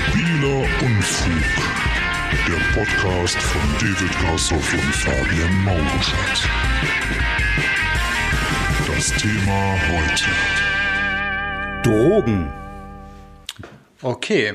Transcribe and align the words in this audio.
Stabiler 0.00 0.60
Unfug. 0.82 1.42
Der 2.48 2.60
Podcast 2.74 3.36
von 3.36 3.60
David 3.78 4.18
Grassoff 4.20 4.72
und 4.72 4.94
Fabian 4.94 5.64
Mauruschat. 5.64 6.48
Das 8.86 9.12
Thema 9.14 9.76
heute. 9.90 10.24
Drogen. 11.82 12.50
Okay. 14.02 14.54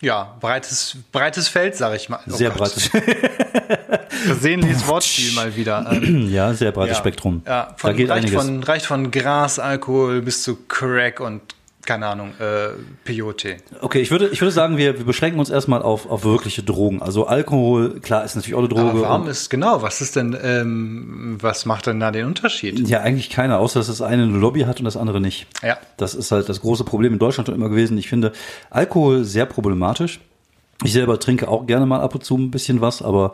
Ja, 0.00 0.36
breites, 0.40 0.96
breites 1.12 1.48
Feld, 1.48 1.76
sag 1.76 1.94
ich 1.94 2.08
mal. 2.08 2.20
Oh 2.28 2.32
Sehr 2.32 2.50
Gott. 2.50 2.58
breites, 2.58 2.90
Versehentliches 4.26 4.86
Wortspiel 4.88 5.32
mal 5.34 5.54
wieder. 5.54 5.86
Ja, 6.02 6.52
sehr 6.54 6.72
breites 6.72 6.96
ja. 6.96 7.00
Spektrum. 7.00 7.42
Ja, 7.46 7.74
von, 7.76 7.90
da 7.90 7.96
geht 7.96 8.10
reicht, 8.10 8.24
einiges. 8.24 8.42
von, 8.44 8.62
reicht 8.62 8.86
von 8.86 9.10
Gras, 9.10 9.58
Alkohol 9.58 10.22
bis 10.22 10.42
zu 10.42 10.56
Crack 10.66 11.20
und 11.20 11.42
keine 11.90 12.06
Ahnung, 12.06 12.34
äh, 12.38 12.68
Peyote. 13.02 13.56
Okay, 13.80 14.00
ich 14.00 14.12
würde, 14.12 14.28
ich 14.28 14.40
würde 14.40 14.52
sagen, 14.52 14.76
wir, 14.76 14.98
wir 14.98 15.04
beschränken 15.04 15.40
uns 15.40 15.50
erstmal 15.50 15.82
auf, 15.82 16.08
auf 16.08 16.22
wirkliche 16.22 16.62
Drogen. 16.62 17.02
Also 17.02 17.26
Alkohol, 17.26 17.98
klar, 17.98 18.24
ist 18.24 18.36
natürlich 18.36 18.54
auch 18.54 18.60
eine 18.60 18.68
Droge. 18.68 18.90
Aber 18.90 19.00
warum 19.00 19.26
ist 19.26 19.50
genau, 19.50 19.82
was 19.82 20.00
ist 20.00 20.14
denn, 20.14 20.38
ähm, 20.40 21.36
was 21.40 21.66
macht 21.66 21.88
denn 21.88 21.98
da 21.98 22.12
den 22.12 22.26
Unterschied? 22.26 22.88
ja, 22.88 23.00
eigentlich 23.00 23.28
keiner, 23.28 23.58
außer 23.58 23.80
dass 23.80 23.88
das 23.88 24.02
eine 24.02 24.22
eine 24.22 24.38
Lobby 24.38 24.60
hat 24.60 24.78
und 24.78 24.84
das 24.84 24.96
andere 24.96 25.20
nicht. 25.20 25.48
Ja. 25.64 25.78
Das 25.96 26.14
ist 26.14 26.30
halt 26.30 26.48
das 26.48 26.60
große 26.60 26.84
Problem 26.84 27.14
in 27.14 27.18
Deutschland 27.18 27.48
schon 27.48 27.56
immer 27.56 27.68
gewesen. 27.68 27.98
Ich 27.98 28.08
finde 28.08 28.30
Alkohol 28.70 29.24
sehr 29.24 29.46
problematisch. 29.46 30.20
Ich 30.82 30.92
selber 30.92 31.20
trinke 31.20 31.48
auch 31.48 31.66
gerne 31.66 31.84
mal 31.84 32.00
ab 32.00 32.14
und 32.14 32.24
zu 32.24 32.36
ein 32.36 32.50
bisschen 32.50 32.80
was, 32.80 33.02
aber 33.02 33.32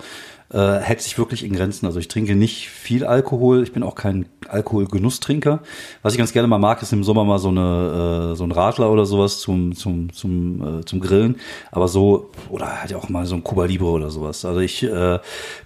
äh, 0.53 0.79
hält 0.79 1.01
sich 1.01 1.19
wirklich 1.19 1.45
in 1.45 1.55
Grenzen. 1.55 1.87
Also 1.87 1.99
ich 1.99 2.09
trinke 2.09 2.35
nicht 2.35 2.69
viel 2.69 3.05
Alkohol. 3.05 3.63
Ich 3.63 3.73
bin 3.73 3.83
auch 3.83 3.95
kein 3.95 4.27
Alkoholgenusstrinker. 4.49 5.61
Was 6.03 6.13
ich 6.13 6.19
ganz 6.19 6.33
gerne 6.33 6.49
mal 6.49 6.59
mag, 6.59 6.83
ist 6.83 6.93
im 6.93 7.05
Sommer 7.05 7.25
mal 7.25 7.39
so 7.39 7.49
eine 7.49 8.33
äh, 8.33 8.37
so 8.37 8.45
ein 8.45 8.53
Radler 8.53 8.91
oder 8.91 9.07
sowas 9.07 9.39
zum 9.39 9.75
zum 9.75 10.13
zum 10.13 10.81
äh, 10.81 10.85
zum 10.85 11.01
Grillen. 11.01 11.37
Aber 11.71 11.89
so 11.89 12.31
oder 12.49 12.81
halt 12.81 12.95
auch 12.95 13.09
mal 13.09 13.27
so 13.27 13.37
ein 13.37 13.45
Cuba 13.45 13.65
Libre 13.67 13.91
oder 13.91 14.11
sowas. 14.11 14.45
Also 14.45 14.61
ich 14.61 14.83
äh, 14.83 15.19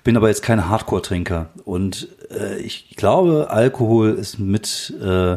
bin 0.04 0.16
aber 0.16 0.28
jetzt 0.28 0.42
kein 0.42 0.69
Hardcore-Trinker 0.69 1.48
und 1.64 2.08
äh, 2.30 2.58
ich 2.58 2.97
glaube, 2.97 3.48
Alkohol 3.50 4.10
ist 4.10 4.38
mit 4.38 4.94
äh, 5.02 5.36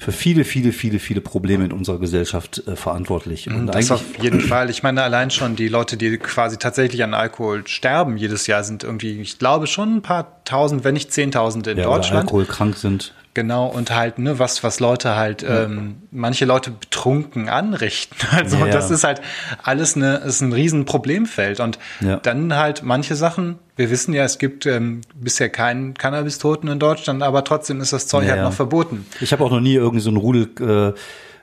für 0.00 0.12
viele, 0.12 0.44
viele, 0.44 0.72
viele, 0.72 0.98
viele 0.98 1.20
Probleme 1.20 1.66
in 1.66 1.72
unserer 1.72 1.98
Gesellschaft 1.98 2.66
äh, 2.66 2.74
verantwortlich. 2.74 3.48
Und 3.48 3.66
Das 3.66 3.76
eigentlich, 3.76 3.90
auf 3.90 4.22
jeden 4.22 4.40
Fall. 4.40 4.70
Ich 4.70 4.82
meine, 4.82 5.02
allein 5.02 5.30
schon 5.30 5.56
die 5.56 5.68
Leute, 5.68 5.98
die 5.98 6.16
quasi 6.16 6.56
tatsächlich 6.56 7.04
an 7.04 7.12
Alkohol 7.12 7.66
sterben 7.66 8.16
jedes 8.16 8.46
Jahr, 8.46 8.64
sind 8.64 8.82
irgendwie, 8.82 9.20
ich 9.20 9.38
glaube 9.38 9.66
schon 9.66 9.96
ein 9.96 10.02
paar 10.02 10.42
tausend, 10.46 10.84
wenn 10.84 10.94
nicht 10.94 11.12
zehntausend 11.12 11.66
in 11.66 11.76
ja, 11.76 11.84
Deutschland. 11.84 12.22
alkoholkrank 12.22 12.78
sind. 12.78 13.12
Genau, 13.32 13.66
und 13.68 13.94
halt, 13.94 14.18
ne, 14.18 14.40
was, 14.40 14.64
was 14.64 14.80
Leute 14.80 15.14
halt, 15.14 15.44
ähm, 15.48 16.02
manche 16.10 16.44
Leute 16.46 16.72
betrunken 16.72 17.48
anrichten. 17.48 18.16
Also 18.32 18.56
Ja, 18.56 18.66
ja. 18.66 18.72
das 18.72 18.90
ist 18.90 19.04
halt 19.04 19.20
alles 19.62 19.94
eine, 19.94 20.16
ist 20.16 20.40
ein 20.40 20.52
riesen 20.52 20.84
Problemfeld. 20.84 21.60
Und 21.60 21.78
Ja. 22.00 22.16
dann 22.16 22.56
halt 22.56 22.82
manche 22.82 23.14
Sachen, 23.14 23.58
wir 23.76 23.88
wissen 23.90 24.14
ja, 24.14 24.24
es 24.24 24.38
gibt 24.38 24.66
ähm, 24.66 25.02
bisher 25.14 25.48
keinen 25.48 25.94
Cannabis-Toten 25.94 26.66
in 26.68 26.80
Deutschland, 26.80 27.22
aber 27.22 27.44
trotzdem 27.44 27.80
ist 27.80 27.92
das 27.92 28.08
Zeug 28.08 28.24
Ja, 28.24 28.30
halt 28.30 28.38
ja. 28.38 28.44
noch 28.44 28.52
verboten. 28.52 29.06
Ich 29.20 29.32
habe 29.32 29.44
auch 29.44 29.50
noch 29.52 29.60
nie 29.60 29.74
irgendwie 29.74 30.00
so 30.02 30.10
einen 30.10 30.16
Rudel 30.18 30.48
äh, 30.96 30.98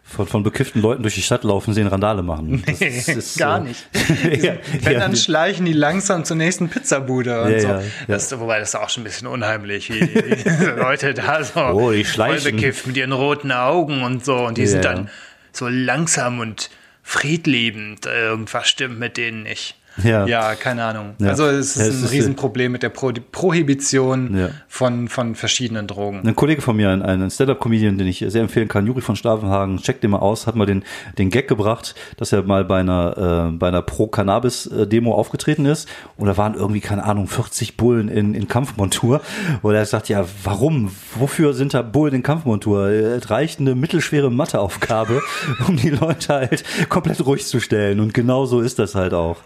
von, 0.08 0.26
von 0.26 0.42
bekifften 0.44 0.82
Leuten 0.82 1.02
durch 1.04 1.16
die 1.16 1.22
Stadt 1.22 1.44
laufen 1.44 1.74
sehen, 1.74 1.88
Randale 1.88 2.24
machen. 2.24 2.64
Das 2.68 2.80
ist- 2.82 3.08
ist, 3.10 3.38
Gar 3.38 3.60
äh, 3.60 3.64
nicht. 3.66 3.88
ja, 4.44 4.54
Wenn, 4.82 4.94
ja, 4.94 5.00
dann 5.00 5.16
schleichen 5.16 5.66
die 5.66 5.74
langsam 5.74 6.24
zur 6.24 6.38
nächsten 6.38 6.70
Pizzabude 6.70 7.42
und 7.42 7.52
Ja, 7.52 7.60
so. 7.60 7.68
ja. 7.68 7.82
Das, 8.08 8.24
ist- 8.32 8.40
wobei 8.40 8.60
das 8.60 8.70
ist 8.70 8.76
auch 8.76 8.90
schon 8.90 9.02
ein 9.02 9.06
bisschen 9.06 9.28
unheimlich, 9.28 9.90
wie 9.92 10.00
die 10.08 10.66
Leute 10.80 11.14
da 11.14 11.44
so 11.44 11.60
Oh, 11.60 11.92
die 11.92 12.06
schleichen. 12.06 12.40
voll 12.42 12.52
bekifft 12.54 12.88
mit 12.88 12.96
ihren 12.98 13.12
roten 13.12 13.52
Augen 13.52 14.04
und 14.04 14.24
so. 14.24 14.38
Und 14.46 14.58
die 14.58 14.66
sind 14.68 14.86
dann 14.86 15.10
so 15.52 15.68
langsam 15.68 16.40
und 16.40 16.70
friedliebend. 17.04 18.06
Irgendwas 18.06 18.68
stimmt 18.70 19.00
mit 19.00 19.18
denen 19.18 19.44
nicht. 19.44 19.76
Ja. 20.04 20.26
ja 20.28 20.56
keine 20.56 20.84
Ahnung. 20.84 21.14
Ja. 21.20 21.30
Also 21.30 21.46
es 21.48 21.76
ist 21.76 21.78
Ja, 21.78 21.86
es 21.88 21.98
ein 22.00 22.04
ist- 22.06 22.12
Riesenproblem 22.12 22.72
mit 22.72 22.84
der 22.84 22.90
Pro 22.90 23.12
Prohibition 23.32 24.50
von, 24.68 25.08
von 25.08 25.36
verschiedenen 25.36 25.88
Drogen. 25.88 26.28
Ein 26.28 26.36
Kollege 26.36 26.62
von 26.62 26.76
mir, 26.76 26.90
ein, 26.90 27.02
ein 27.02 27.30
Stand-Up-Comedian, 27.32 27.98
den 27.98 28.08
ich 28.08 28.24
sehr 28.28 28.42
empfehlen 28.42 28.68
kann, 28.68 28.86
Juri 28.86 29.02
von 29.02 29.16
Stavenhagen, 29.16 29.78
checkt 29.78 30.04
den 30.04 30.12
mal 30.12 30.20
aus, 30.20 30.46
hat 30.48 30.56
mal 30.56 30.66
den, 30.66 30.84
den 31.18 31.30
Gag 31.30 31.48
gebracht, 31.48 31.96
dass 32.18 32.32
er 32.34 32.44
mal 32.44 32.66
bei 32.66 32.80
einer, 32.80 33.50
äh, 33.54 33.58
bei 33.58 33.68
einer 33.70 33.82
Pro-Cannabis-Demo 33.82 35.14
aufgetreten 35.14 35.66
ist 35.66 35.88
und 36.18 36.28
da 36.28 36.38
waren 36.38 36.54
irgendwie, 36.56 36.82
keine 36.82 37.04
Ahnung, 37.04 37.28
40 37.28 37.78
Bullen 37.78 38.10
in, 38.10 38.34
in 38.34 38.48
Kampfmontur 38.48 39.22
und 39.62 39.74
er 39.76 39.86
sagt, 39.86 40.10
ja, 40.10 40.26
warum? 40.44 40.92
Wofür 41.16 41.54
sind 41.54 41.74
da 41.74 41.82
Bullen 41.82 42.14
in 42.16 42.24
Kampfmontur? 42.24 42.88
Es 42.90 43.30
reicht 43.30 43.60
eine 43.60 43.76
mittelschwere 43.76 44.30
Matheaufgabe, 44.32 45.22
um 45.68 45.78
die 45.78 45.90
Leute 45.90 46.34
halt 46.34 46.64
komplett 46.90 47.26
ruhig 47.26 47.46
zu 47.46 47.60
stellen 47.60 48.00
und 48.00 48.14
genau 48.14 48.46
so 48.46 48.60
ist 48.62 48.80
das 48.80 48.96
halt 48.96 49.14
auch. 49.14 49.38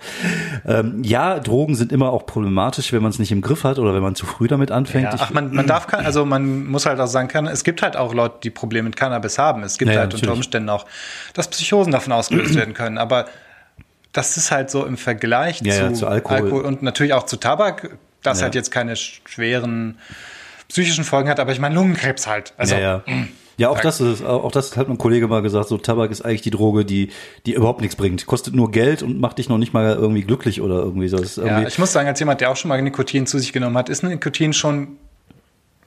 Ähm, 0.66 1.04
ja, 1.04 1.40
Drogen 1.40 1.76
sind 1.76 1.92
immer 1.92 2.12
auch 2.12 2.26
problematisch, 2.26 2.92
wenn 2.94 3.02
man 3.02 3.12
es 3.12 3.20
nicht 3.20 3.32
im 3.32 3.42
Griff 3.42 3.64
hat 3.64 3.80
oder 3.80 3.94
wenn 3.94 4.02
man 4.02 4.16
zu 4.16 4.26
früh 4.26 4.48
damit 4.48 4.72
anfängt. 4.72 5.06
Ja, 5.06 5.16
ach, 5.20 5.32
man, 5.32 5.54
man 5.54 5.68
darf, 5.68 5.88
kann- 5.88 6.06
also 6.06 6.26
man 6.26 6.68
muss 6.68 6.86
halt 6.86 7.00
auch 7.00 7.08
sagen 7.08 7.28
können, 7.28 7.48
es 7.48 7.64
gibt 7.64 7.82
halt 7.82 7.96
auch 7.98 8.14
Leute, 8.14 8.36
die 8.44 8.50
Probleme 8.50 8.88
mit 8.90 8.96
Cannabis 8.96 9.38
haben. 9.38 9.64
Es 9.64 9.78
gibt 9.78 9.92
Ja, 9.92 10.00
halt 10.00 10.14
unter 10.14 10.18
natürlich. 10.26 10.38
Umständen 10.38 10.70
auch, 10.70 10.86
dass 11.34 11.48
Psychosen 11.50 11.92
davon 11.92 12.14
ausgelöst 12.14 12.56
werden 12.56 12.74
können. 12.74 12.98
Aber 12.98 13.26
das 14.14 14.38
ist 14.38 14.52
halt 14.52 14.70
so 14.70 14.86
im 14.86 14.98
Vergleich 14.98 15.62
Ja, 15.62 15.74
zu, 15.74 15.82
ja, 15.84 15.94
zu 15.94 16.08
Alkohol. 16.08 16.62
und 16.62 16.84
natürlich 16.84 17.14
auch 17.14 17.24
zu 17.26 17.38
Tabak, 17.38 17.98
das 18.24 18.40
Ja. 18.40 18.44
halt 18.46 18.56
jetzt 18.56 18.72
keine 18.72 18.96
schweren 18.96 19.98
psychischen 20.68 21.04
Folgen 21.04 21.30
hat, 21.30 21.40
aber 21.40 21.52
ich 21.52 21.60
meine 21.60 21.76
Lungenkrebs 21.76 22.28
halt. 22.28 22.54
Also 22.58 22.76
ja, 22.76 22.82
ja. 22.82 23.04
Ja, 23.58 23.70
auch 23.70 23.80
das 23.80 24.02
ist, 24.02 24.24
auch 24.26 24.52
das 24.52 24.76
hat 24.78 24.88
mein 24.88 24.98
Kollege 24.98 25.28
mal 25.28 25.42
gesagt, 25.42 25.68
so 25.68 25.78
Tabak 25.78 26.12
ist 26.12 26.22
eigentlich 26.22 26.42
die 26.42 26.52
Droge, 26.52 26.86
die, 26.86 27.10
die 27.46 27.54
überhaupt 27.54 27.82
nichts 27.82 27.96
bringt. 27.96 28.26
Kostet 28.26 28.56
nur 28.56 28.72
Geld 28.72 29.04
und 29.04 29.20
macht 29.20 29.38
dich 29.38 29.50
noch 29.50 29.58
nicht 29.58 29.74
mal 29.74 29.94
irgendwie 29.94 30.24
glücklich 30.24 30.62
oder 30.62 30.76
irgendwie 30.76 31.08
so. 31.08 31.18
Ist 31.18 31.38
ja, 31.38 31.44
irgendwie, 31.44 31.68
ich 31.68 31.78
muss 31.80 31.92
sagen, 31.92 32.08
als 32.08 32.20
jemand, 32.20 32.42
der 32.42 32.52
auch 32.52 32.56
schon 32.56 32.70
mal 32.70 32.82
Nikotin 32.82 33.28
zu 33.28 33.38
sich 33.38 33.54
genommen 33.54 33.78
hat, 33.78 33.90
ist 33.90 34.04
Nikotin 34.04 34.54
schon, 34.54 34.98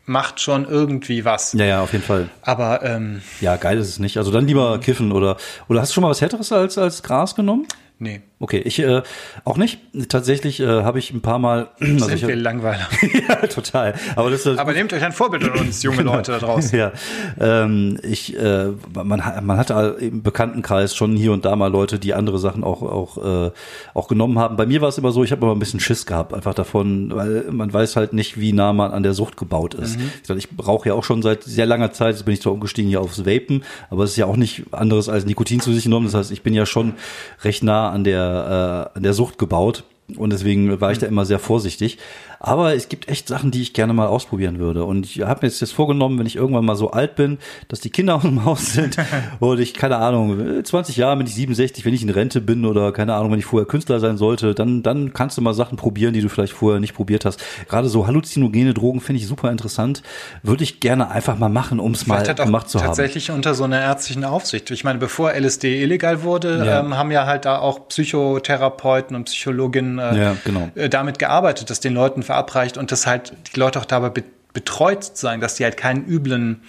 macht 0.06 0.40
schon 0.40 0.66
irgendwie 0.66 1.24
was. 1.24 1.52
ja, 1.54 1.64
ja, 1.64 1.82
auf 1.82 1.92
jeden 1.92 2.04
Fall. 2.04 2.28
Aber 2.42 2.82
ähm, 2.82 3.22
Ja, 3.40 3.56
geil 3.56 3.78
ist 3.78 3.88
es 3.88 3.98
nicht. 3.98 4.18
Also 4.18 4.30
dann 4.30 4.46
lieber 4.46 4.78
kiffen 4.78 5.12
oder, 5.12 5.36
oder 5.68 5.80
hast 5.80 5.90
du 5.90 5.94
schon 5.94 6.02
mal 6.02 6.10
was 6.10 6.20
Härteres 6.20 6.52
als, 6.52 6.78
als 6.78 7.02
Gras 7.02 7.34
genommen? 7.34 7.66
nee, 7.98 8.20
Okay, 8.44 8.60
ich 8.62 8.78
äh, 8.78 9.00
auch 9.46 9.56
nicht. 9.56 9.78
Tatsächlich 10.10 10.60
äh, 10.60 10.66
habe 10.66 10.98
ich 10.98 11.10
ein 11.14 11.22
paar 11.22 11.38
Mal. 11.38 11.68
Also 11.80 12.08
sind 12.08 12.28
wir 12.28 12.36
Langweiler. 12.36 12.86
ja, 13.28 13.36
total. 13.46 13.94
Aber 14.16 14.28
das 14.30 14.44
ist 14.44 14.58
Aber 14.58 14.74
nehmt 14.74 14.92
euch 14.92 15.02
ein 15.02 15.12
Vorbild 15.12 15.44
an 15.44 15.52
uns, 15.60 15.82
junge 15.82 16.02
Leute 16.02 16.32
da 16.32 16.38
draußen. 16.40 16.78
Ja, 16.78 16.92
ähm, 17.40 17.98
ich, 18.02 18.36
äh, 18.38 18.66
man, 19.02 19.24
hat- 19.24 19.42
man 19.42 19.56
hatte 19.56 19.96
im 19.98 20.22
Bekanntenkreis 20.22 20.94
schon 20.94 21.16
hier 21.16 21.32
und 21.32 21.46
da 21.46 21.56
mal 21.56 21.68
Leute, 21.68 21.98
die 21.98 22.12
andere 22.12 22.38
Sachen 22.38 22.64
auch 22.64 22.82
auch 22.82 23.46
äh, 23.46 23.50
auch 23.94 24.08
genommen 24.08 24.38
haben. 24.38 24.56
Bei 24.56 24.66
mir 24.66 24.82
war 24.82 24.90
es 24.90 24.98
immer 24.98 25.10
so, 25.12 25.24
ich 25.24 25.32
habe 25.32 25.40
immer 25.46 25.54
ein 25.54 25.58
bisschen 25.58 25.80
Schiss 25.80 26.04
gehabt, 26.04 26.34
einfach 26.34 26.52
davon, 26.52 27.14
weil 27.14 27.44
man 27.50 27.72
weiß 27.72 27.96
halt 27.96 28.12
nicht, 28.12 28.38
wie 28.38 28.52
nah 28.52 28.74
man 28.74 28.90
an 28.90 29.02
der 29.02 29.14
Sucht 29.14 29.38
gebaut 29.38 29.72
ist. 29.72 29.98
Mhm. 29.98 30.10
Ich, 30.22 30.30
ich 30.30 30.50
brauche 30.50 30.88
ja 30.90 30.94
auch 30.94 31.04
schon 31.04 31.22
seit 31.22 31.44
sehr 31.44 31.64
langer 31.64 31.92
Zeit, 31.92 32.16
jetzt 32.16 32.24
bin 32.26 32.34
ich 32.34 32.42
zwar 32.42 32.52
umgestiegen 32.52 32.90
hier 32.90 33.00
aufs 33.00 33.24
Vapen, 33.24 33.62
aber 33.88 34.04
es 34.04 34.10
ist 34.10 34.16
ja 34.16 34.26
auch 34.26 34.36
nicht 34.36 34.64
anderes 34.72 35.08
als 35.08 35.24
Nikotin 35.24 35.60
zu 35.60 35.72
sich 35.72 35.84
genommen. 35.84 36.06
Das 36.06 36.14
heißt, 36.14 36.30
ich 36.32 36.42
bin 36.42 36.52
ja 36.52 36.66
schon 36.66 36.94
recht 37.42 37.62
nah 37.62 37.88
an 37.90 38.04
der 38.04 38.33
äh, 38.34 38.96
an 38.96 39.02
der 39.02 39.14
Sucht 39.14 39.38
gebaut. 39.38 39.84
Und 40.16 40.30
deswegen 40.34 40.80
war 40.82 40.92
ich 40.92 40.98
da 40.98 41.06
immer 41.06 41.24
sehr 41.24 41.38
vorsichtig. 41.38 41.98
Aber 42.38 42.74
es 42.74 42.90
gibt 42.90 43.08
echt 43.08 43.26
Sachen, 43.26 43.50
die 43.50 43.62
ich 43.62 43.72
gerne 43.72 43.94
mal 43.94 44.06
ausprobieren 44.06 44.58
würde. 44.58 44.84
Und 44.84 45.06
ich 45.06 45.22
habe 45.22 45.46
mir 45.46 45.50
jetzt, 45.50 45.72
vorgenommen, 45.72 46.18
wenn 46.18 46.26
ich 46.26 46.36
irgendwann 46.36 46.66
mal 46.66 46.76
so 46.76 46.90
alt 46.90 47.16
bin, 47.16 47.38
dass 47.68 47.80
die 47.80 47.88
Kinder 47.88 48.14
aus 48.16 48.22
dem 48.22 48.44
Haus 48.44 48.74
sind 48.74 48.98
und 49.40 49.58
ich, 49.60 49.72
keine 49.72 49.96
Ahnung, 49.96 50.62
20 50.62 50.98
Jahre, 50.98 51.16
bin 51.16 51.26
ich 51.26 51.34
67, 51.34 51.86
wenn 51.86 51.94
ich 51.94 52.02
in 52.02 52.10
Rente 52.10 52.42
bin 52.42 52.66
oder 52.66 52.92
keine 52.92 53.14
Ahnung, 53.14 53.32
wenn 53.32 53.38
ich 53.38 53.46
vorher 53.46 53.66
Künstler 53.66 53.98
sein 53.98 54.18
sollte, 54.18 54.54
dann, 54.54 54.82
dann 54.82 55.14
kannst 55.14 55.38
du 55.38 55.42
mal 55.42 55.54
Sachen 55.54 55.78
probieren, 55.78 56.12
die 56.12 56.20
du 56.20 56.28
vielleicht 56.28 56.52
vorher 56.52 56.80
nicht 56.80 56.94
probiert 56.94 57.24
hast. 57.24 57.42
Gerade 57.66 57.88
so 57.88 58.06
halluzinogene 58.06 58.74
Drogen 58.74 59.00
finde 59.00 59.22
ich 59.22 59.26
super 59.26 59.50
interessant. 59.50 60.02
Würde 60.42 60.64
ich 60.64 60.80
gerne 60.80 61.10
einfach 61.10 61.38
mal 61.38 61.48
machen, 61.48 61.80
um 61.80 61.92
es 61.92 62.06
mal 62.06 62.22
gemacht 62.34 62.68
zu 62.68 62.78
haben. 62.78 62.88
tatsächlich 62.88 63.30
unter 63.30 63.54
so 63.54 63.64
einer 63.64 63.80
ärztlichen 63.80 64.24
Aufsicht. 64.24 64.70
Ich 64.70 64.84
meine, 64.84 64.98
bevor 64.98 65.32
LSD 65.32 65.82
illegal 65.82 66.22
wurde, 66.22 66.62
Ja. 66.66 66.80
ähm, 66.80 66.94
haben 66.94 67.10
ja 67.10 67.24
halt 67.24 67.46
da 67.46 67.58
auch 67.58 67.88
Psychotherapeuten 67.88 69.16
und 69.16 69.24
Psychologinnen 69.24 69.93
äh, 69.98 70.16
Ja, 70.18 70.36
genau. 70.44 70.70
äh, 70.74 70.88
damit 70.88 71.18
gearbeitet, 71.18 71.70
dass 71.70 71.80
den 71.80 71.94
Leuten 71.94 72.22
verabreicht 72.22 72.76
und 72.78 72.92
dass 72.92 73.06
halt 73.06 73.32
die 73.54 73.58
Leute 73.60 73.80
auch 73.80 73.84
dabei 73.84 74.08
be 74.10 74.22
betreut 74.52 75.02
sein, 75.16 75.40
dass 75.40 75.56
die 75.56 75.64
halt 75.64 75.76
keinen 75.76 76.06
üblen, 76.06 76.62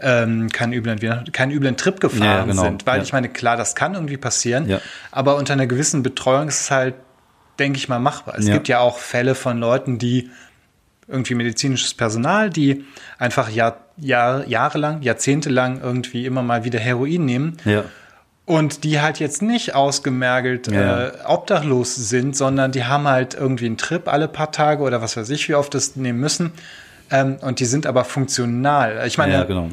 ähm, 0.00 0.48
keinen 0.50 0.72
üblen, 0.72 1.00
keinen 1.32 1.50
üblen 1.50 1.76
Trip 1.76 1.98
gefahren 1.98 2.22
Ja, 2.22 2.44
genau. 2.44 2.62
sind. 2.62 2.86
Weil 2.86 2.98
Ja. 2.98 3.02
ich 3.02 3.12
meine, 3.12 3.28
klar, 3.30 3.56
das 3.56 3.74
kann 3.74 3.94
irgendwie 3.94 4.16
passieren, 4.16 4.78
aber 5.10 5.34
unter 5.34 5.54
einer 5.54 5.66
gewissen 5.66 6.04
Betreuung 6.04 6.46
ist 6.46 6.60
es 6.60 6.70
halt, 6.70 6.94
denke 7.58 7.78
ich 7.78 7.88
mal, 7.88 7.98
machbar. 7.98 8.36
Es 8.38 8.46
gibt 8.46 8.68
ja 8.68 8.78
auch 8.78 8.98
Fälle 8.98 9.34
von 9.34 9.58
Leuten, 9.58 9.98
die 9.98 10.30
irgendwie 11.08 11.34
medizinisches 11.34 11.94
Personal, 11.94 12.48
die 12.48 12.84
einfach 13.18 13.50
Jahr, 13.50 13.76
Jahr, 13.96 14.46
jahrelang, 14.46 15.02
jahrzehntelang 15.02 15.80
irgendwie 15.82 16.24
immer 16.26 16.44
mal 16.44 16.62
wieder 16.62 16.78
Heroin 16.78 17.24
nehmen 17.24 17.56
Ja. 17.64 17.82
Und 18.52 18.84
die 18.84 19.00
halt 19.00 19.18
jetzt 19.18 19.40
nicht 19.42 19.74
ausgemergelt 19.74 20.66
Ja. 20.70 21.06
äh, 21.08 21.12
obdachlos 21.26 21.94
sind, 21.94 22.36
sondern 22.36 22.70
die 22.72 22.84
haben 22.84 23.08
halt 23.08 23.34
irgendwie 23.34 23.66
einen 23.66 23.78
Trip 23.78 24.06
alle 24.08 24.28
paar 24.28 24.52
Tage 24.52 24.82
oder 24.82 25.00
was 25.00 25.16
weiß 25.16 25.30
ich, 25.30 25.48
wie 25.48 25.54
oft 25.54 25.72
das 25.74 25.96
nehmen 25.96 26.20
müssen. 26.20 26.52
Ähm, 27.10 27.36
und 27.40 27.60
die 27.60 27.64
sind 27.64 27.86
aber 27.86 28.04
funktional. 28.04 29.04
Ich 29.06 29.16
meine, 29.18 29.32
Ja, 29.32 29.44
genau. 29.44 29.68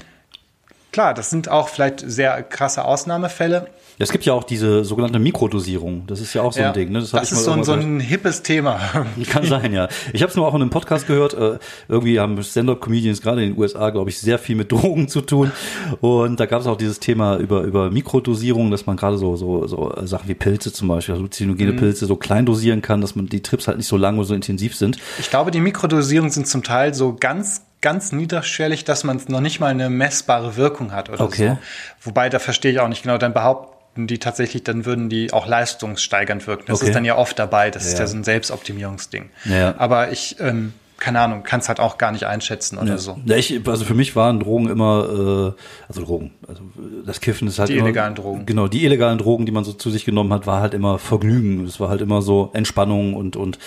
klar, 0.91 1.13
das 1.13 1.29
sind 1.29 1.49
auch 1.49 1.67
vielleicht 1.69 2.03
sehr 2.09 2.41
krasse 2.43 2.85
Ausnahmefälle. 2.85 3.67
Ja, 3.99 4.03
es 4.05 4.11
gibt 4.13 4.23
ja 4.25 4.31
auch 4.33 4.45
diese 4.45 4.85
sogenannte 4.85 5.19
Mikrodosierung. 5.19 6.07
Das 6.07 6.21
ist 6.21 6.33
ja 6.33 6.41
auch 6.41 6.53
so 6.53 6.61
Ja, 6.61 6.67
ein 6.69 6.73
Ding. 6.73 6.89
Ne? 6.93 6.99
das, 7.01 7.11
ich 7.13 7.31
ist 7.33 7.43
so 7.43 7.51
ein, 7.51 7.65
so 7.65 7.73
ein 7.73 7.99
hippes 7.99 8.43
Thema. 8.43 8.79
Kann 9.29 9.43
sein, 9.45 9.73
ja. 9.73 9.89
Ich 10.13 10.21
habe 10.21 10.29
es 10.29 10.37
nur 10.37 10.47
auch 10.47 10.55
in 10.55 10.61
einem 10.61 10.69
Podcast 10.69 11.05
gehört. 11.05 11.33
Äh, 11.33 11.59
irgendwie 11.89 12.17
haben 12.17 12.41
Stand-up-Comedians 12.41 13.21
gerade 13.21 13.43
in 13.43 13.51
den 13.51 13.59
USA, 13.59 13.89
glaube 13.89 14.09
ich, 14.09 14.17
sehr 14.17 14.39
viel 14.39 14.55
mit 14.55 14.71
Drogen 14.71 15.09
zu 15.09 15.19
tun. 15.19 15.51
Und 15.99 16.39
da 16.39 16.45
gab 16.45 16.61
es 16.61 16.67
auch 16.67 16.77
dieses 16.77 17.01
Thema 17.01 17.35
über 17.37 17.63
über 17.63 17.91
Mikrodosierung, 17.91 18.71
dass 18.71 18.85
man 18.85 18.95
gerade 18.95 19.17
so 19.17 19.35
so 19.35 19.67
so 19.67 19.93
Sachen 20.05 20.29
wie 20.29 20.33
Pilze 20.33 20.71
zum 20.71 20.87
Beispiel, 20.87 21.15
halluzinogene 21.15 21.73
Pilze, 21.73 22.05
so 22.05 22.15
klein 22.15 22.45
dosieren 22.45 22.81
kann, 22.81 23.01
dass 23.01 23.17
man 23.17 23.27
die 23.27 23.41
Trips 23.43 23.67
halt 23.67 23.75
nicht 23.77 23.87
so 23.87 23.97
lang 23.97 24.17
und 24.17 24.23
so 24.23 24.33
intensiv 24.33 24.77
sind. 24.77 24.97
Ich 25.19 25.29
glaube, 25.29 25.51
die 25.51 25.59
Mikrodosierungen 25.59 26.31
sind 26.31 26.47
zum 26.47 26.63
Teil 26.63 26.93
so 26.93 27.17
ganz, 27.19 27.63
ganz 27.81 28.13
niederschwellig, 28.13 28.85
dass 28.85 29.03
man 29.03 29.19
noch 29.27 29.41
nicht 29.41 29.59
mal 29.59 29.67
eine 29.67 29.89
messbare 29.89 30.55
Wirkung 30.55 30.93
hat 30.93 31.09
oder 31.09 31.19
Okay. 31.21 31.57
so. 32.01 32.07
Wobei, 32.09 32.29
da 32.29 32.39
verstehe 32.39 32.71
ich 32.71 32.79
auch 32.79 32.87
nicht 32.87 33.03
genau, 33.03 33.17
dann 33.17 33.33
behaupten 33.33 33.73
die 33.95 34.17
tatsächlich, 34.19 34.63
dann 34.63 34.85
würden 34.85 35.09
die 35.09 35.33
auch 35.33 35.47
leistungssteigernd 35.47 36.47
wirken. 36.47 36.65
Das 36.67 36.79
Okay. 36.79 36.89
ist 36.89 36.95
dann 36.95 37.05
ja 37.05 37.17
oft 37.17 37.37
dabei, 37.37 37.69
das 37.71 37.85
ist 37.85 37.93
Ja. 37.93 37.99
ja 38.01 38.07
so 38.07 38.17
ein 38.17 38.23
Selbstoptimierungsding. 38.23 39.29
Ja. 39.45 39.75
Aber 39.77 40.11
ich, 40.11 40.37
ähm, 40.39 40.73
keine 40.97 41.21
Ahnung, 41.21 41.43
kann 41.43 41.61
es 41.61 41.69
halt 41.69 41.79
auch 41.79 41.97
gar 41.97 42.11
nicht 42.11 42.25
einschätzen 42.25 42.77
oder 42.77 42.97
so. 42.97 43.17
Ja, 43.25 43.37
ich, 43.37 43.65
also 43.65 43.85
für 43.85 43.93
mich 43.93 44.17
waren 44.17 44.41
Drogen 44.41 44.67
immer, 44.69 45.53
äh, 45.57 45.61
also 45.87 46.03
Drogen, 46.03 46.31
also 46.45 46.61
das 47.05 47.21
Kiffen 47.21 47.47
ist 47.47 47.57
halt 47.57 47.69
Die 47.69 47.75
immer, 47.77 47.85
illegalen 47.85 48.15
Drogen. 48.15 48.45
Genau, 48.45 48.67
die 48.67 48.83
illegalen 48.83 49.17
Drogen, 49.17 49.45
die 49.45 49.53
man 49.53 49.63
so 49.63 49.71
zu 49.71 49.89
sich 49.91 50.03
genommen 50.03 50.33
hat, 50.33 50.45
war 50.45 50.59
halt 50.59 50.73
immer 50.73 50.97
Vergnügen. 50.99 51.63
Es 51.65 51.79
war 51.79 51.87
halt 51.87 52.01
immer 52.01 52.21
so 52.21 52.49
Entspannung 52.53 53.13
und 53.13 53.37
und 53.37 53.59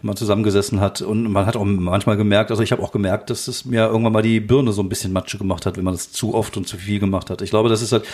wenn 0.00 0.06
man 0.06 0.16
zusammengesessen 0.16 0.78
hat 0.80 1.02
und 1.02 1.24
man 1.28 1.44
hat 1.46 1.56
auch 1.56 1.64
manchmal 1.64 2.16
gemerkt, 2.16 2.52
also 2.52 2.62
ich 2.62 2.70
habe 2.70 2.82
auch 2.84 2.92
gemerkt, 2.92 3.30
dass 3.30 3.48
es 3.48 3.64
mir 3.64 3.86
irgendwann 3.86 4.12
mal 4.12 4.22
die 4.22 4.38
Birne 4.38 4.70
so 4.70 4.80
ein 4.80 4.88
bisschen 4.88 5.12
Matsche 5.12 5.38
gemacht 5.38 5.66
hat, 5.66 5.76
wenn 5.76 5.84
man 5.84 5.94
das 5.94 6.12
zu 6.12 6.34
oft 6.34 6.56
und 6.56 6.68
zu 6.68 6.76
viel 6.76 7.00
gemacht 7.00 7.30
hat. 7.30 7.42
Ich 7.42 7.50
glaube, 7.50 7.68
das 7.68 7.82
ist 7.82 7.90
halt 7.90 8.04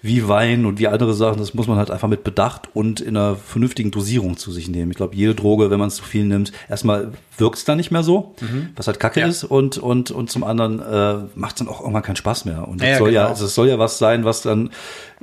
wie 0.00 0.28
Wein 0.28 0.64
und 0.64 0.78
wie 0.78 0.86
andere 0.86 1.12
Sachen, 1.12 1.38
das 1.38 1.54
muss 1.54 1.66
man 1.66 1.76
halt 1.76 1.90
einfach 1.90 2.06
mit 2.06 2.22
Bedacht 2.22 2.68
und 2.72 3.00
in 3.00 3.16
einer 3.16 3.34
vernünftigen 3.34 3.90
Dosierung 3.90 4.36
zu 4.36 4.52
sich 4.52 4.68
nehmen. 4.68 4.92
Ich 4.92 4.96
glaube, 4.96 5.16
jede 5.16 5.34
Droge, 5.34 5.70
wenn 5.70 5.78
man 5.80 5.88
es 5.88 5.96
zu 5.96 6.04
viel 6.04 6.24
nimmt, 6.24 6.52
erstmal 6.68 7.10
wirkt 7.36 7.58
es 7.58 7.64
dann 7.64 7.78
nicht 7.78 7.90
mehr 7.90 8.04
so, 8.04 8.34
was 8.76 8.86
halt 8.86 9.00
Kacke 9.00 9.20
Ja. 9.20 9.26
ist 9.26 9.42
und 9.42 9.76
und 9.78 10.12
und 10.12 10.30
zum 10.30 10.44
anderen 10.44 10.78
äh, 10.80 11.24
macht 11.34 11.56
es 11.56 11.58
dann 11.58 11.68
auch 11.68 11.80
irgendwann 11.80 12.02
keinen 12.04 12.16
Spaß 12.16 12.44
mehr. 12.44 12.68
Und 12.68 12.80
Ja, 12.80 12.86
es 12.88 12.92
ja, 12.92 12.98
soll 12.98 13.12
ja, 13.12 13.20
genau. 13.22 13.30
also 13.30 13.44
es 13.46 13.54
soll 13.56 13.68
ja 13.68 13.78
was 13.80 13.98
sein, 13.98 14.24
was 14.24 14.42
dann 14.42 14.70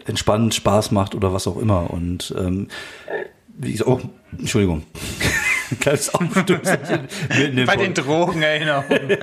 entspannend 0.05 0.53
Spaß 0.53 0.91
macht 0.91 1.15
oder 1.15 1.31
was 1.31 1.47
auch 1.47 1.57
immer. 1.57 1.89
Und 1.91 2.35
ähm, 2.37 2.67
wie 3.57 3.71
gesagt, 3.71 3.89
oh, 3.89 4.01
Entschuldigung. 4.37 4.83
Kleines 5.79 6.13
Aufstößchen 6.13 7.07
Bei 7.65 7.75
Pod- 7.75 7.79
den 7.85 7.93
Drogenerinnerungen. 7.95 9.17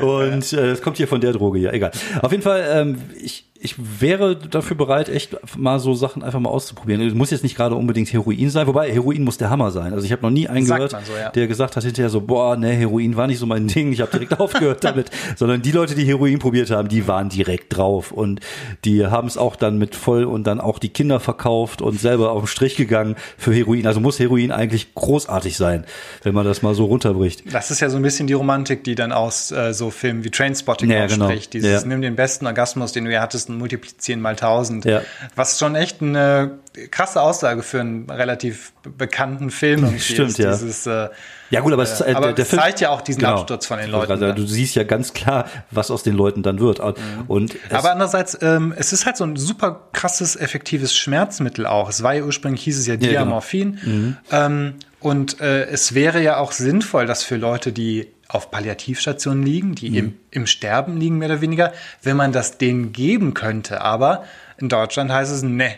und 0.00 0.52
äh, 0.52 0.68
das 0.68 0.82
kommt 0.82 0.98
hier 0.98 1.08
von 1.08 1.20
der 1.20 1.32
Droge 1.32 1.58
hier, 1.58 1.72
egal. 1.72 1.90
Auf 2.22 2.30
jeden 2.30 2.44
Fall, 2.44 2.64
ähm, 2.72 2.98
ich, 3.20 3.49
ich 3.62 3.76
wäre 4.00 4.36
dafür 4.36 4.74
bereit, 4.74 5.10
echt 5.10 5.36
mal 5.56 5.78
so 5.78 5.92
Sachen 5.92 6.22
einfach 6.22 6.40
mal 6.40 6.48
auszuprobieren. 6.48 7.02
Es 7.02 7.12
muss 7.12 7.30
jetzt 7.30 7.42
nicht 7.42 7.56
gerade 7.56 7.74
unbedingt 7.74 8.10
Heroin 8.10 8.48
sein, 8.48 8.66
wobei 8.66 8.90
Heroin 8.90 9.22
muss 9.22 9.36
der 9.36 9.50
Hammer 9.50 9.70
sein. 9.70 9.92
Also 9.92 10.06
ich 10.06 10.12
habe 10.12 10.22
noch 10.22 10.30
nie 10.30 10.48
einen 10.48 10.64
Sagt 10.64 10.88
gehört, 10.90 11.06
so, 11.06 11.12
ja. 11.12 11.28
der 11.28 11.46
gesagt 11.46 11.76
hat 11.76 11.84
hinterher 11.84 12.08
so, 12.08 12.22
boah, 12.22 12.56
ne, 12.56 12.72
Heroin 12.72 13.16
war 13.16 13.26
nicht 13.26 13.38
so 13.38 13.44
mein 13.44 13.66
Ding, 13.68 13.92
ich 13.92 14.00
habe 14.00 14.10
direkt 14.12 14.40
aufgehört 14.40 14.82
damit. 14.82 15.10
Sondern 15.36 15.60
die 15.60 15.72
Leute, 15.72 15.94
die 15.94 16.06
Heroin 16.06 16.38
probiert 16.38 16.70
haben, 16.70 16.88
die 16.88 17.06
waren 17.06 17.28
direkt 17.28 17.76
drauf 17.76 18.12
und 18.12 18.40
die 18.86 19.06
haben 19.06 19.28
es 19.28 19.36
auch 19.36 19.56
dann 19.56 19.76
mit 19.76 19.94
voll 19.94 20.24
und 20.24 20.44
dann 20.46 20.58
auch 20.58 20.78
die 20.78 20.88
Kinder 20.88 21.20
verkauft 21.20 21.82
und 21.82 22.00
selber 22.00 22.32
auf 22.32 22.44
den 22.44 22.48
Strich 22.48 22.76
gegangen 22.76 23.14
für 23.36 23.52
Heroin. 23.52 23.86
Also 23.86 24.00
muss 24.00 24.18
Heroin 24.18 24.52
eigentlich 24.52 24.94
großartig 24.94 25.58
sein, 25.58 25.84
wenn 26.22 26.32
man 26.32 26.46
das 26.46 26.62
mal 26.62 26.74
so 26.74 26.86
runterbricht. 26.86 27.52
Das 27.52 27.70
ist 27.70 27.80
ja 27.80 27.90
so 27.90 27.96
ein 27.98 28.02
bisschen 28.02 28.26
die 28.26 28.32
Romantik, 28.32 28.84
die 28.84 28.94
dann 28.94 29.12
aus 29.12 29.52
äh, 29.52 29.74
so 29.74 29.90
Filmen 29.90 30.24
wie 30.24 30.30
Trainspotting 30.30 30.90
Ja, 30.90 31.04
auch 31.04 31.08
genau. 31.08 31.30
Dieses 31.52 31.82
Ja. 31.82 31.86
nimm 31.86 32.00
den 32.00 32.16
besten 32.16 32.46
Orgasmus, 32.46 32.92
den 32.92 33.04
du 33.04 33.10
je 33.10 33.18
hattest, 33.18 33.49
und 33.50 33.58
multiplizieren 33.58 34.20
mal 34.20 34.36
tausend. 34.36 34.84
Ja. 34.84 35.02
Was 35.36 35.58
schon 35.58 35.74
echt 35.74 36.00
eine 36.02 36.58
krasse 36.90 37.20
Aussage 37.20 37.62
für 37.62 37.80
einen 37.80 38.08
relativ 38.08 38.72
be- 38.82 38.90
bekannten 38.90 39.50
Film 39.50 39.84
irgendwie 39.84 40.00
Stimmt, 40.00 40.30
ist. 40.30 40.38
ja. 40.38 40.50
Dieses, 40.52 40.86
äh, 40.86 41.08
Ja 41.50 41.60
gut, 41.60 41.72
aber, 41.72 41.82
es, 41.82 42.00
äh, 42.00 42.12
aber 42.14 42.26
der, 42.26 42.34
der 42.34 42.46
Film 42.46 42.62
zeigt 42.62 42.80
ja 42.80 42.90
auch 42.90 43.00
diesen 43.00 43.24
Absturz 43.24 43.66
von 43.66 43.78
den 43.78 43.90
Leuten 43.90 44.20
dann. 44.20 44.36
Du 44.36 44.46
siehst 44.46 44.74
ja 44.76 44.84
ganz 44.84 45.12
klar, 45.12 45.46
was 45.70 45.90
aus 45.90 46.02
den 46.02 46.14
Leuten 46.14 46.42
dann 46.42 46.60
wird. 46.60 46.80
Und 47.28 47.54
es, 47.68 47.74
aber 47.76 47.90
andererseits, 47.92 48.38
ähm, 48.40 48.72
es 48.76 48.92
ist 48.92 49.04
halt 49.04 49.16
so 49.16 49.24
ein 49.24 49.36
super 49.36 49.88
krasses, 49.92 50.36
effektives 50.36 50.94
Schmerzmittel 50.96 51.66
auch. 51.66 51.88
Es 51.88 52.02
war 52.02 52.14
ja 52.14 52.22
ursprünglich, 52.22 52.62
hieß 52.62 52.78
es 52.78 52.86
ja 52.86 52.96
genau. 52.96 53.10
Diamorphin. 53.10 54.16
Ähm, 54.30 54.74
und 55.00 55.40
äh, 55.40 55.64
es 55.64 55.94
wäre 55.94 56.22
ja 56.22 56.36
auch 56.36 56.52
sinnvoll, 56.52 57.06
dass 57.06 57.24
für 57.24 57.36
Leute, 57.36 57.72
die 57.72 58.08
auf 58.32 58.50
Palliativstationen 58.50 59.42
liegen, 59.44 59.74
die 59.74 59.96
im, 59.98 60.14
im 60.30 60.46
Sterben 60.46 60.96
liegen, 60.98 61.18
mehr 61.18 61.28
oder 61.28 61.40
weniger, 61.40 61.72
wenn 62.02 62.16
man 62.16 62.32
das 62.32 62.58
denen 62.58 62.92
geben 62.92 63.34
könnte. 63.34 63.80
Aber 63.80 64.24
in 64.58 64.68
Deutschland 64.68 65.10
heißt 65.10 65.32
es, 65.32 65.42
ne, 65.42 65.72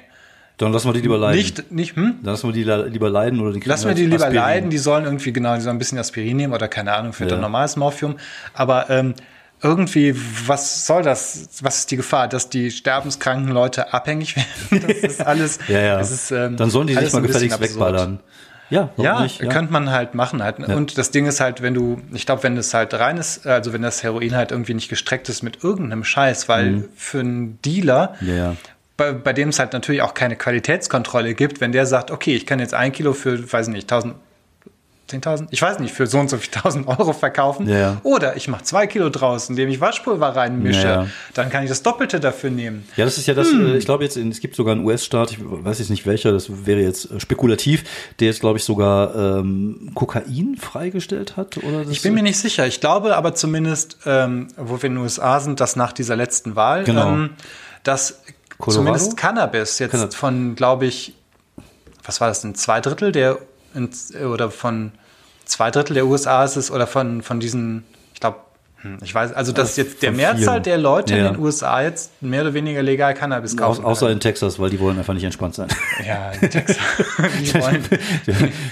dann 0.59 0.71
lassen 0.73 0.89
wir 0.89 0.93
die 0.93 1.01
lieber 1.01 1.17
leiden. 1.19 1.39
nicht, 1.39 1.73
nicht, 1.73 1.97
hm? 1.97 2.17
Dann 2.23 2.35
lassen 2.35 2.49
wir 2.49 2.53
die 2.53 2.91
lieber 2.93 3.09
leiden 3.11 3.41
oder 3.41 3.53
die 3.59 3.61
Lassen 3.67 3.89
wir 3.89 3.95
die 3.95 4.03
lieber 4.05 4.17
Aspirin. 4.27 4.35
leiden, 4.37 4.71
die 4.71 4.79
sollen 4.79 5.05
irgendwie, 5.05 5.33
genau, 5.33 5.55
die 5.57 5.63
sollen 5.63 5.77
ein 5.77 5.79
bisschen 5.79 5.99
Aspirin 5.99 6.37
nehmen 6.37 6.53
oder 6.53 6.69
keine 6.69 6.93
Ahnung, 6.93 7.13
für 7.15 7.27
Ja. 7.27 7.35
ein 7.35 7.41
normales 7.41 7.77
Morphium. 7.77 8.17
Aber 8.53 8.89
ähm, 8.91 9.15
irgendwie, 9.63 10.15
was 10.47 10.87
soll 10.87 11.03
das? 11.03 11.49
Was 11.63 11.79
ist 11.79 11.91
die 11.91 11.97
Gefahr, 11.97 12.29
dass 12.29 12.49
die 12.51 12.71
sterbenskranken 12.71 13.51
Leute 13.51 13.93
abhängig 13.95 14.37
werden? 14.71 14.87
Das 14.87 14.99
ist 14.99 15.27
alles. 15.27 15.59
Ja, 15.69 15.81
ja. 15.81 16.01
Ist, 16.01 16.31
ähm, 16.33 16.57
dann 16.57 16.69
sollen 16.71 16.87
die 16.87 16.95
sich 16.95 17.13
mal 17.13 17.23
gefälligst 17.23 17.59
wegballern. 17.61 18.21
Ja, 18.73 18.91
Ja, 18.97 19.23
nicht? 19.23 19.41
könnte 19.51 19.73
man 19.73 19.91
halt 19.91 20.15
machen 20.15 20.43
halt. 20.43 20.59
Und 20.59 20.97
das 20.99 21.11
Ding 21.11 21.27
ist 21.27 21.41
halt, 21.41 21.63
wenn 21.63 21.75
du, 21.75 22.01
ich 22.13 22.27
glaube, 22.27 22.43
wenn 22.43 22.57
das 22.57 22.73
halt 22.75 22.95
rein 22.95 23.19
ist, 23.19 23.47
also 23.47 23.73
wenn 23.73 23.83
das 23.83 24.03
Heroin 24.03 24.35
halt 24.35 24.51
irgendwie 24.51 24.75
nicht 24.75 24.89
gestreckt 24.89 25.29
ist 25.29 25.43
mit 25.43 25.63
irgendeinem 25.63 26.05
Scheiß, 26.05 26.49
weil 26.49 26.89
für 26.97 27.21
einen 27.21 27.61
Dealer, 27.63 28.15
Mhm. 28.21 28.29
Ja, 28.29 28.35
ja. 28.35 28.57
bei, 28.97 29.13
bei 29.13 29.33
dem 29.33 29.51
es 29.51 29.59
halt 29.59 29.73
natürlich 29.73 30.03
auch 30.03 30.15
keine 30.15 30.37
Qualitätskontrolle 30.37 31.35
gibt, 31.35 31.61
wenn 31.61 31.73
der 31.73 31.87
sagt, 31.87 32.11
okay, 32.11 32.35
ich 32.35 32.47
kann 32.47 32.59
jetzt 32.61 32.75
ein 32.75 32.93
Kilo 32.93 33.13
für, 33.13 33.53
weiß 33.53 33.69
nicht, 33.69 33.85
1000, 33.93 34.15
10.000, 35.13 35.49
ich 35.51 35.61
weiß 35.63 35.79
nicht, 35.81 35.93
für 35.95 36.07
so 36.07 36.19
und 36.19 36.31
so 36.31 36.37
viel 36.39 36.53
1000 36.55 36.89
Euro 36.89 37.13
verkaufen. 37.13 37.69
Ja. 37.69 37.99
Oder 38.03 38.37
ich 38.37 38.49
mache 38.49 38.65
zwei 38.65 38.87
Kilo 38.87 39.09
draus, 39.11 39.49
indem 39.51 39.69
ich 39.69 39.81
Waschpulver 39.81 40.35
reinmische. 40.35 40.87
Ja. 40.87 41.07
Dann 41.35 41.51
kann 41.51 41.63
ich 41.65 41.69
das 41.69 41.83
Doppelte 41.83 42.21
dafür 42.21 42.51
nehmen. 42.51 42.87
Ja, 42.97 43.05
das 43.05 43.19
ist 43.19 43.27
ja 43.27 43.35
das, 43.35 43.49
Hm. 43.51 43.67
äh, 43.67 43.77
ich 43.77 43.85
glaube 43.85 44.05
jetzt, 44.05 44.17
es 44.17 44.41
gibt 44.41 44.57
sogar 44.57 44.73
einen 44.75 44.85
US-Staat, 44.85 45.33
ich 45.33 45.39
weiß 45.41 45.79
jetzt 45.79 45.91
nicht 45.91 46.07
welcher, 46.07 46.33
das 46.33 46.67
wäre 46.67 46.81
jetzt 46.81 47.11
äh, 47.11 47.21
spekulativ, 47.21 47.85
der 48.21 48.29
jetzt, 48.29 48.41
glaube 48.41 48.59
ich, 48.59 48.65
sogar 48.65 49.15
ähm, 49.15 49.91
Kokain 49.95 50.57
freigestellt 50.59 51.37
hat. 51.37 51.57
Oder 51.59 51.87
Ich 51.91 52.03
bin 52.03 52.15
mir 52.15 52.23
nicht 52.23 52.39
sicher. 52.39 52.67
Ich 52.67 52.81
glaube 52.81 53.17
aber 53.17 53.35
zumindest, 53.35 53.99
ähm, 54.07 54.49
wo 54.57 54.81
wir 54.83 54.89
in 54.89 54.95
den 54.95 55.03
USA 55.05 55.41
sind, 55.41 55.61
dass 55.61 55.77
nach 55.77 55.93
dieser 55.93 56.17
letzten 56.17 56.57
Wahl, 56.57 56.85
Genau. 56.85 57.09
ähm, 57.13 57.31
dass 57.83 58.23
Colorado? 58.59 58.85
zumindest 58.93 59.17
Cannabis 59.17 59.79
jetzt 59.81 59.91
Cannabis. 59.93 60.15
von, 60.15 60.55
glaube 60.55 60.87
ich, 60.87 61.15
was 62.05 62.21
war 62.21 62.29
das 62.29 62.41
denn, 62.43 62.55
zwei 62.55 62.81
Drittel 62.81 63.13
der, 63.13 63.39
oder 64.31 64.51
von 64.51 64.93
zwei 65.53 65.71
Drittel 65.71 65.95
der 65.95 66.07
USA 66.07 66.45
ist 66.45 66.57
es, 66.57 66.71
oder 66.71 66.87
von, 66.87 67.23
von 67.23 67.39
diesen, 67.39 67.85
ich 68.83 68.89
hm, 68.89 68.99
ich 69.03 69.15
weiß, 69.15 69.33
also 69.33 69.53
dass 69.53 69.77
jetzt 69.77 70.03
der 70.03 70.11
Mehrzahl 70.13 70.55
vielen. 70.55 70.63
der 70.65 70.79
Leute 70.79 71.17
Ja. 71.17 71.29
in 71.29 71.35
den 71.35 71.43
USA 71.43 71.83
jetzt 71.83 72.11
mehr 72.21 72.43
oder 72.43 72.53
weniger 72.55 72.83
legal 72.83 73.15
Cannabis 73.15 73.55
Au, 73.55 73.57
kaufen. 73.59 73.85
außer 73.85 74.07
können. 74.07 74.15
in 74.15 74.21
Texas, 74.21 74.59
weil 74.59 74.71
die 74.71 74.81
wollen 74.81 74.99
einfach 74.99 75.15
nicht 75.15 75.23
entspannt 75.25 75.55
sein. 75.55 75.69
ja, 76.07 76.33
in 76.41 76.51
Texas. 76.51 76.77
die, 77.41 77.55
wollen, 77.55 77.85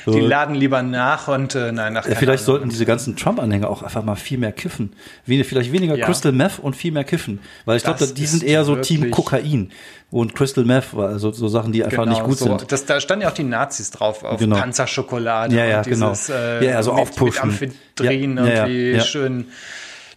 So. 0.05 0.11
die 0.13 0.21
laden 0.21 0.55
lieber 0.57 0.83
nach 0.83 1.29
und 1.29 1.55
äh, 1.55 1.71
nein, 1.73 1.93
nach 1.93 2.09
Ja, 2.09 2.15
vielleicht 2.17 2.45
sollten 2.45 2.69
diese 2.69 2.87
ganzen 2.87 3.15
Trump-Anhänger 3.17 3.69
auch 3.71 3.83
einfach 3.83 4.03
mal 4.03 4.17
viel 4.17 4.39
mehr 4.39 4.53
kiffen. 4.53 4.93
Wen- 5.27 5.45
Vielleicht 5.45 5.71
weniger 5.73 5.95
Ja. 5.97 6.07
Crystal 6.07 6.33
Meth 6.33 6.59
und 6.61 6.75
viel 6.75 6.91
mehr 6.93 7.05
kiffen. 7.05 7.39
Weil 7.65 7.77
ich 7.77 7.85
glaube, 7.85 8.05
die 8.07 8.27
sind 8.27 8.43
eher 8.43 8.65
so 8.65 8.77
Team 8.77 9.11
Kokain 9.11 9.71
und 10.11 10.35
Crystal 10.35 10.65
Meth, 10.65 10.87
also 10.97 11.31
so 11.31 11.47
Sachen, 11.47 11.71
die 11.73 11.85
einfach 11.85 12.05
nicht 12.07 12.25
gut 12.25 12.39
Genau, 12.39 12.53
so. 12.55 12.59
sind. 12.59 12.73
Das, 12.73 12.85
da 12.85 13.01
standen 13.01 13.23
ja 13.23 13.29
auch 13.29 13.35
die 13.35 13.45
Nazis 13.45 13.91
drauf, 13.93 14.25
auf 14.25 14.41
Genau. 14.41 14.57
Panzerschokolade 14.57 15.55
Ja, 15.55 15.65
ja, 15.67 15.79
und 15.79 15.87
genau. 15.87 16.09
dieses 16.11 16.31
äh, 16.31 16.65
Ja, 16.67 16.77
also 16.79 16.93
mit, 16.95 17.03
aufpushen. 17.03 17.49
mit 17.49 17.63
Amphitrien 17.63 18.37
Ja, 18.39 18.45
ja, 18.47 18.67
ja, 18.67 18.97
ja. 18.97 19.01
schön 19.03 19.47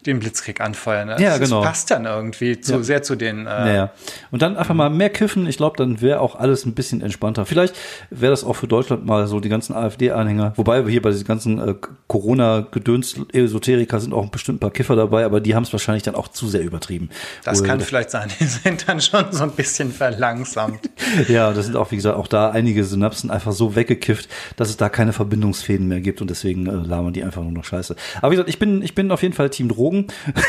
den 0.06 0.20
Blitzkrieg 0.20 0.62
anfeuern. 0.62 1.08
Das, 1.10 1.22
Ja, 1.22 1.38
genau. 1.38 1.62
Das 1.62 1.70
passt 1.70 1.92
dann 1.92 2.06
irgendwie 2.06 2.60
zu, 2.60 2.74
Ja. 2.74 2.84
sehr 2.84 3.04
zu 3.04 3.16
den 3.16 3.40
äh, 3.42 3.44
Naja. 3.44 3.92
Und 4.32 4.42
dann 4.42 4.58
einfach 4.58 4.76
mal 4.76 4.90
mehr 4.90 5.10
kiffen. 5.10 5.48
Ich 5.48 5.58
glaube, 5.58 5.78
dann 5.78 6.02
wäre 6.02 6.20
auch 6.20 6.36
alles 6.36 6.66
ein 6.66 6.74
bisschen 6.74 7.02
entspannter. 7.02 7.46
Vielleicht 7.46 7.76
wäre 8.10 8.32
das 8.32 8.44
auch 8.44 8.54
für 8.56 8.68
Deutschland 8.68 9.06
mal 9.06 9.28
so 9.28 9.40
die 9.40 9.50
ganzen 9.50 9.74
AfD-Anhänger. 9.74 10.54
Wobei 10.56 10.84
wir 10.86 10.92
hier 10.92 11.02
bei 11.02 11.10
diesen 11.12 11.26
ganzen 11.26 11.60
äh, 11.60 11.74
Corona-Gedöns-Esoteriker 12.08 14.00
sind 14.00 14.14
auch 14.14 14.28
bestimmt 14.30 14.58
ein 14.58 14.60
paar 14.60 14.72
Kiffer 14.72 14.96
dabei, 14.96 15.26
aber 15.26 15.40
die 15.42 15.56
haben 15.56 15.64
es 15.64 15.72
wahrscheinlich 15.74 16.04
dann 16.04 16.16
auch 16.16 16.28
zu 16.28 16.48
sehr 16.48 16.62
übertrieben. 16.62 17.10
Das 17.44 17.62
Wo- 17.62 17.66
kann 17.66 17.80
vielleicht 17.80 18.12
sein. 18.12 18.30
Die 18.40 18.46
sind 18.46 18.88
dann 18.88 19.00
schon 19.02 19.26
so 19.32 19.44
ein 19.44 19.52
bisschen 19.52 19.92
verlangsamt. 19.92 20.90
Ja, 21.28 21.54
das 21.54 21.66
sind 21.66 21.76
auch, 21.76 21.92
wie 21.92 21.96
gesagt, 21.98 22.18
auch 22.18 22.28
da 22.28 22.50
einige 22.50 22.84
Synapsen 22.84 23.30
einfach 23.30 23.52
so 23.52 23.76
weggekifft, 23.76 24.30
dass 24.56 24.70
es 24.70 24.78
da 24.78 24.90
keine 24.90 25.14
Verbindungsfäden 25.14 25.88
mehr 25.88 26.02
gibt 26.02 26.22
und 26.22 26.30
deswegen 26.30 26.66
äh, 26.66 26.72
labern 26.72 27.14
die 27.14 27.24
einfach 27.24 27.42
nur 27.44 27.52
noch 27.52 27.64
scheiße. 27.66 27.96
Aber 28.22 28.32
wie 28.32 28.36
gesagt, 28.36 28.50
ich 28.50 28.58
bin, 28.58 28.82
ich 28.82 28.96
bin 28.96 29.12
auf 29.12 29.22
jeden 29.22 29.34
Fall 29.36 29.50
Team 29.52 29.68
Drogen. 29.70 29.93
Drogen. 29.94 30.08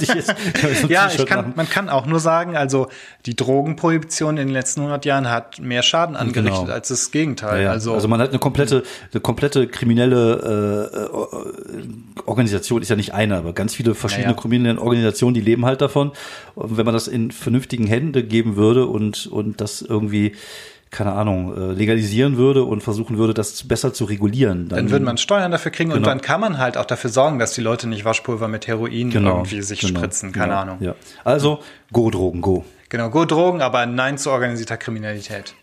Ich 0.00 0.08
jetzt, 0.14 0.34
Ja, 0.88 1.08
ich 1.12 1.24
kann, 1.26 1.54
man 1.56 1.68
kann 1.68 1.88
auch 1.88 2.06
nur 2.06 2.20
sagen, 2.20 2.56
also 2.56 2.88
die 3.26 3.34
Drogenprohibition 3.34 4.36
in 4.36 4.48
den 4.48 4.52
letzten 4.52 4.80
100 4.80 5.04
Jahren 5.04 5.28
hat 5.30 5.58
mehr 5.58 5.82
Schaden 5.82 6.16
angerichtet 6.16 6.62
Genau. 6.62 6.72
als 6.72 6.88
das 6.88 7.10
Gegenteil. 7.10 7.58
Ja, 7.58 7.62
ja. 7.64 7.70
Also, 7.70 7.94
Also, 7.94 8.06
man 8.06 8.20
hat 8.20 8.28
eine 8.30 8.38
komplette, 8.38 8.82
eine 9.12 9.20
komplette 9.20 9.66
kriminelle 9.66 10.90
äh, 10.94 11.06
äh, 11.06 12.22
Organisation, 12.26 12.82
ist 12.82 12.88
ja 12.90 12.96
nicht 12.96 13.14
eine, 13.14 13.36
aber 13.36 13.52
ganz 13.52 13.74
viele 13.74 13.94
verschiedene 13.94 14.34
ja. 14.34 14.38
kriminelle 14.38 14.80
Organisationen, 14.80 15.34
die 15.34 15.40
leben 15.40 15.64
halt 15.64 15.80
davon. 15.80 16.12
Und 16.54 16.76
wenn 16.76 16.84
man 16.84 16.94
das 16.94 17.08
in 17.08 17.30
vernünftigen 17.30 17.86
Hände 17.86 18.22
geben 18.22 18.56
würde 18.56 18.86
und, 18.86 19.26
und 19.26 19.60
das 19.60 19.82
irgendwie, 19.82 20.34
keine 20.94 21.12
Ahnung, 21.12 21.54
äh, 21.56 21.72
legalisieren 21.72 22.36
würde 22.36 22.64
und 22.64 22.82
versuchen 22.82 23.18
würde, 23.18 23.34
das 23.34 23.66
besser 23.66 23.92
zu 23.92 24.04
regulieren, 24.04 24.68
dann, 24.68 24.78
dann 24.78 24.90
würde 24.90 25.04
man 25.04 25.18
Steuern 25.18 25.50
dafür 25.50 25.72
kriegen 25.72 25.90
und 25.90 25.98
Genau. 25.98 26.08
dann 26.08 26.20
kann 26.20 26.40
man 26.40 26.58
halt 26.58 26.76
auch 26.76 26.84
dafür 26.84 27.10
sorgen, 27.10 27.38
dass 27.38 27.52
die 27.52 27.60
Leute 27.60 27.88
nicht 27.88 28.04
Waschpulver 28.04 28.48
mit 28.48 28.66
Heroin 28.66 29.10
genau, 29.10 29.38
irgendwie 29.38 29.60
sich 29.60 29.80
genau, 29.80 29.98
spritzen. 29.98 30.32
Keine 30.32 30.48
genau, 30.48 30.60
Ahnung. 30.60 30.76
Ja. 30.80 30.94
Also, 31.24 31.58
go 31.92 32.10
Drogen, 32.10 32.40
go. 32.40 32.64
Genau, 32.88 33.10
go 33.10 33.24
Drogen, 33.24 33.60
aber 33.60 33.86
nein 33.86 34.18
zu 34.18 34.30
organisierter 34.30 34.76
Kriminalität. 34.76 35.54